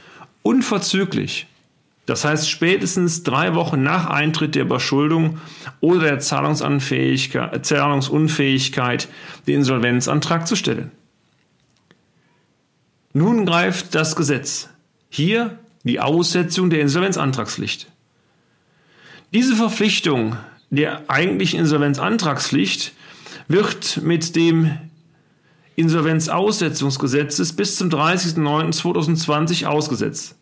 [0.42, 1.46] unverzüglich,
[2.08, 5.38] das heißt spätestens drei Wochen nach Eintritt der Überschuldung
[5.80, 9.08] oder der Zahlungsunfähigkeit,
[9.46, 10.90] den Insolvenzantrag zu stellen.
[13.14, 14.70] Nun greift das Gesetz.
[15.10, 17.92] Hier die Aussetzung der Insolvenzantragspflicht.
[19.34, 20.36] Diese Verpflichtung
[20.72, 22.94] der eigentlichen Insolvenzantragspflicht
[23.48, 24.80] wird mit dem
[25.76, 30.36] Insolvenzaussetzungsgesetzes bis zum 30.09.2020 ausgesetzt.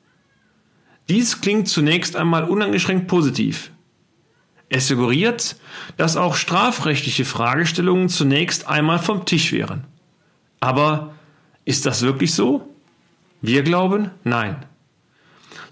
[1.10, 3.72] Dies klingt zunächst einmal uneingeschränkt positiv.
[4.70, 5.58] Es suggeriert,
[5.98, 9.86] dass auch strafrechtliche Fragestellungen zunächst einmal vom Tisch wären.
[10.62, 11.14] Aber
[11.66, 12.70] ist das wirklich so?
[13.42, 14.66] Wir glauben, nein.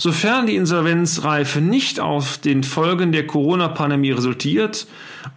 [0.02, 4.88] Sofern die Insolvenzreife nicht aus den Folgen der Corona-Pandemie resultiert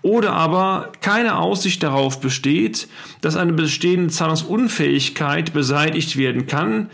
[0.02, 2.86] oder aber keine Aussicht darauf besteht,
[3.22, 6.90] dass eine bestehende Zahlungsunfähigkeit beseitigt werden kann,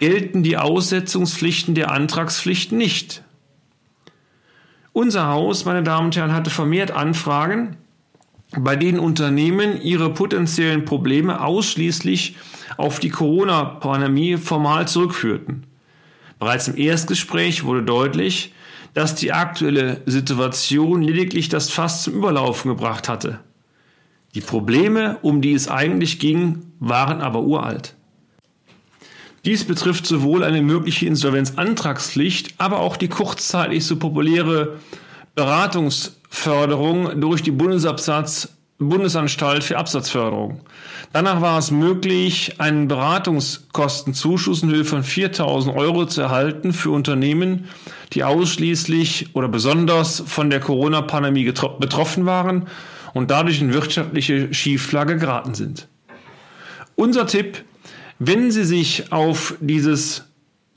[0.00, 3.22] gelten die Aussetzungspflichten der Antragspflicht nicht.
[4.92, 7.76] Unser Haus, meine Damen und Herren, hatte vermehrt Anfragen,
[8.58, 12.34] bei denen Unternehmen ihre potenziellen Probleme ausschließlich
[12.76, 15.71] auf die Corona-Pandemie formal zurückführten.
[16.42, 18.52] Bereits im Erstgespräch wurde deutlich,
[18.94, 23.38] dass die aktuelle Situation lediglich das Fass zum Überlaufen gebracht hatte.
[24.34, 27.94] Die Probleme, um die es eigentlich ging, waren aber uralt.
[29.44, 34.80] Dies betrifft sowohl eine mögliche Insolvenzantragspflicht, aber auch die kurzzeitig so populäre
[35.36, 38.48] Beratungsförderung durch die Bundesabsatz
[38.88, 40.60] Bundesanstalt für Absatzförderung.
[41.12, 47.68] Danach war es möglich, einen Beratungskostenzuschuss in Höhe von 4000 Euro zu erhalten für Unternehmen,
[48.12, 52.68] die ausschließlich oder besonders von der Corona-Pandemie betroffen waren
[53.14, 55.88] und dadurch in wirtschaftliche Schieflage geraten sind.
[56.94, 57.64] Unser Tipp,
[58.18, 60.31] wenn Sie sich auf dieses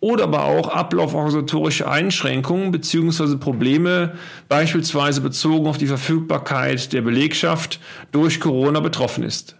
[0.00, 3.36] oder aber auch ablauforganisatorische Einschränkungen bzw.
[3.36, 4.14] Probleme,
[4.48, 7.78] beispielsweise bezogen auf die Verfügbarkeit der Belegschaft,
[8.10, 9.59] durch Corona betroffen ist.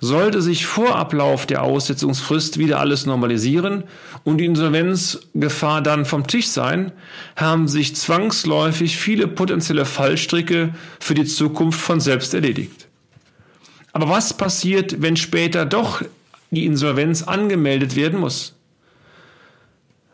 [0.00, 3.84] Sollte sich vor Ablauf der Aussetzungsfrist wieder alles normalisieren
[4.24, 6.92] und die Insolvenzgefahr dann vom Tisch sein,
[7.34, 12.88] haben sich zwangsläufig viele potenzielle Fallstricke für die Zukunft von selbst erledigt.
[13.92, 16.02] Aber was passiert, wenn später doch
[16.50, 18.54] die Insolvenz angemeldet werden muss?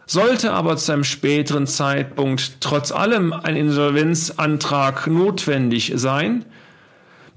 [0.06, 6.44] Sollte aber zu einem späteren Zeitpunkt trotz allem ein Insolvenzantrag notwendig sein,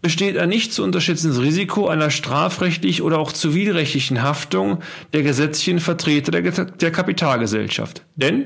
[0.05, 6.31] besteht ein nicht zu unterschätzendes Risiko einer strafrechtlich oder auch zivilrechtlichen Haftung der gesetzlichen Vertreter
[6.31, 8.03] der, der Kapitalgesellschaft.
[8.15, 8.45] Denn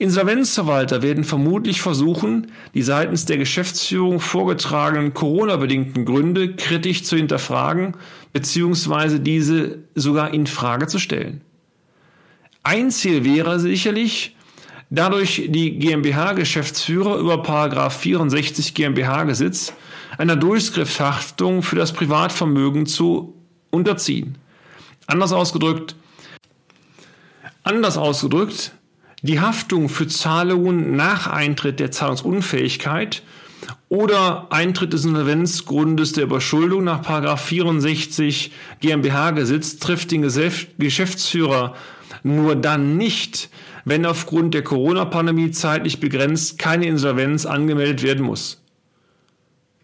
[0.00, 7.94] Insolvenzverwalter werden vermutlich versuchen, die seitens der Geschäftsführung vorgetragenen Corona-bedingten Gründe kritisch zu hinterfragen
[8.32, 9.20] bzw.
[9.20, 11.42] diese sogar in Frage zu stellen.
[12.64, 14.34] Ein Ziel wäre sicherlich,
[14.90, 17.44] dadurch die GmbH-Geschäftsführer über
[17.90, 19.72] 64 GmbH-Gesetz
[20.18, 23.34] einer Durchgriffshaftung für das Privatvermögen zu
[23.70, 24.36] unterziehen.
[25.06, 25.94] Anders ausgedrückt,
[27.62, 28.72] anders ausgedrückt,
[29.22, 33.22] die Haftung für Zahlungen nach Eintritt der Zahlungsunfähigkeit
[33.88, 41.74] oder Eintritt des Insolvenzgrundes der Überschuldung nach 64 GmbH-Gesetz trifft den Geschäftsführer
[42.22, 43.50] nur dann nicht,
[43.84, 48.60] wenn aufgrund der Corona-Pandemie zeitlich begrenzt keine Insolvenz angemeldet werden muss.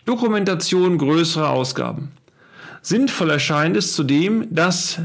[0.05, 2.13] Dokumentation größerer Ausgaben.
[2.83, 5.01] Sinnvoll erscheint es zudem, dass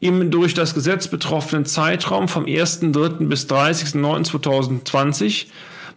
[0.00, 3.28] im durch das Gesetz betroffenen Zeitraum vom 1.3.
[3.28, 5.46] bis 30.09.2020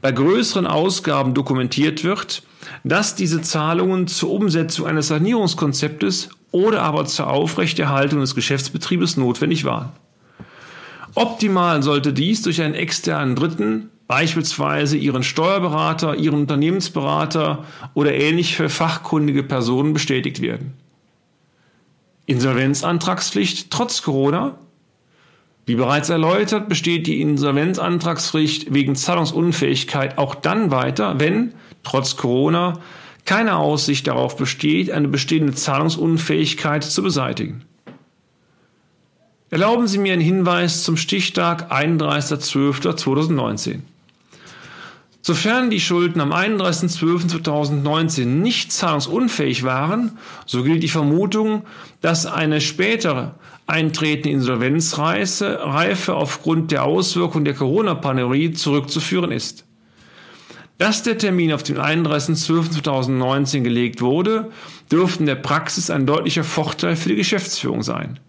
[0.01, 2.43] bei größeren Ausgaben dokumentiert wird,
[2.83, 9.93] dass diese Zahlungen zur Umsetzung eines Sanierungskonzeptes oder aber zur Aufrechterhaltung des Geschäftsbetriebes notwendig waren.
[11.15, 19.43] Optimal sollte dies durch einen externen Dritten, beispielsweise Ihren Steuerberater, Ihren Unternehmensberater oder ähnliche fachkundige
[19.43, 20.73] Personen bestätigt werden.
[22.25, 24.57] Insolvenzantragspflicht trotz Corona?
[25.65, 31.53] Wie bereits erläutert, besteht die Insolvenzantragspflicht wegen Zahlungsunfähigkeit auch dann weiter, wenn,
[31.83, 32.79] trotz Corona,
[33.25, 37.63] keine Aussicht darauf besteht, eine bestehende Zahlungsunfähigkeit zu beseitigen.
[39.49, 43.79] Erlauben Sie mir einen Hinweis zum Stichtag 31.12.2019.
[45.25, 51.63] Sofern die Schulden am 31.12.2019 nicht zahlungsunfähig waren, so gilt die Vermutung,
[52.01, 53.35] dass eine spätere
[53.65, 59.63] eintretende Insolvenzreife aufgrund der Auswirkungen der Corona-Pandemie zurückzuführen ist.
[60.77, 64.51] Dass der Termin auf den 31.12.2019 gelegt wurde,
[64.91, 68.19] dürfte in der Praxis ein deutlicher Vorteil für die Geschäftsführung sein.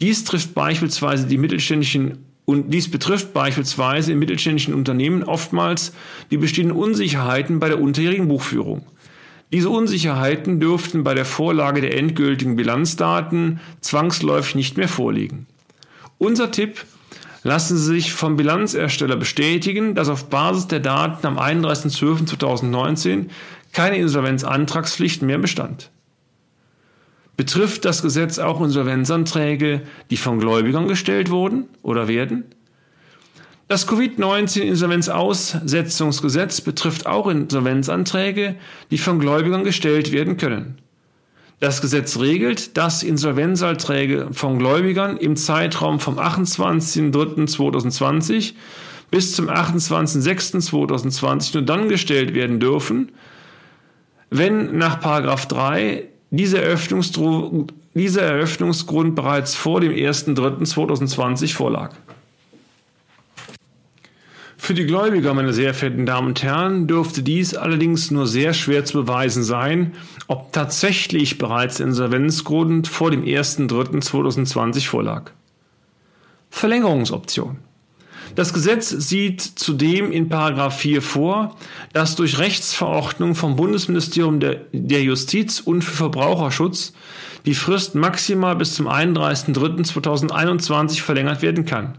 [0.00, 5.92] Dies trifft beispielsweise die mittelständischen und dies betrifft beispielsweise in mittelständischen Unternehmen oftmals
[6.30, 8.86] die bestehenden Unsicherheiten bei der unterjährigen Buchführung.
[9.52, 15.46] Diese Unsicherheiten dürften bei der Vorlage der endgültigen Bilanzdaten zwangsläufig nicht mehr vorliegen.
[16.16, 16.86] Unser Tipp,
[17.42, 23.26] lassen Sie sich vom Bilanzersteller bestätigen, dass auf Basis der Daten am 31.12.2019
[23.74, 25.90] keine Insolvenzantragspflicht mehr bestand.
[27.38, 32.42] Betrifft das Gesetz auch Insolvenzanträge, die von Gläubigern gestellt wurden oder werden?
[33.68, 38.56] Das Covid-19-Insolvenzaussetzungsgesetz betrifft auch Insolvenzanträge,
[38.90, 40.78] die von Gläubigern gestellt werden können.
[41.60, 48.54] Das Gesetz regelt, dass Insolvenzanträge von Gläubigern im Zeitraum vom 28.03.2020
[49.12, 53.12] bis zum 28.06.2020 nur dann gestellt werden dürfen,
[54.28, 61.94] wenn nach 3 dieser Eröffnungsgrund, dieser Eröffnungsgrund bereits vor dem 1.3.2020 vorlag.
[64.60, 68.84] Für die Gläubiger, meine sehr verehrten Damen und Herren, dürfte dies allerdings nur sehr schwer
[68.84, 69.94] zu beweisen sein,
[70.26, 75.30] ob tatsächlich bereits der Insolvenzgrund vor dem 1.3.2020 vorlag.
[76.50, 77.58] Verlängerungsoption.
[78.34, 81.56] Das Gesetz sieht zudem in 4 vor,
[81.92, 86.92] dass durch Rechtsverordnung vom Bundesministerium der, der Justiz und für Verbraucherschutz
[87.46, 91.98] die Frist maximal bis zum 31.03.2021 verlängert werden kann.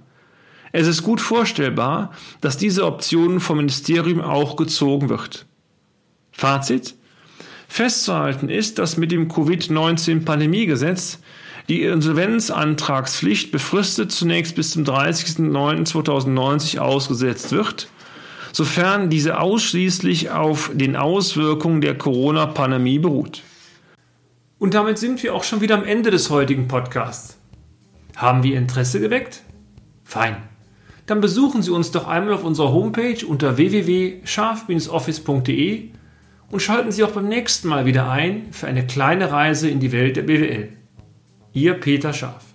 [0.71, 5.47] Es ist gut vorstellbar, dass diese Option vom Ministerium auch gezogen wird.
[6.31, 6.93] Fazit?
[7.67, 11.19] Festzuhalten ist, dass mit dem Covid-19-Pandemiegesetz
[11.69, 17.87] die Insolvenzantragspflicht befristet zunächst bis zum 30.09.2090 ausgesetzt wird,
[18.51, 23.43] sofern diese ausschließlich auf den Auswirkungen der Corona-Pandemie beruht.
[24.57, 27.37] Und damit sind wir auch schon wieder am Ende des heutigen Podcasts.
[28.15, 29.43] Haben wir Interesse geweckt?
[30.03, 30.37] Fein.
[31.05, 35.89] Dann besuchen Sie uns doch einmal auf unserer Homepage unter www.scharf-office.de
[36.49, 39.91] und schalten Sie auch beim nächsten Mal wieder ein für eine kleine Reise in die
[39.91, 40.78] Welt der BWL.
[41.59, 42.48] Ihr Peter Scharf.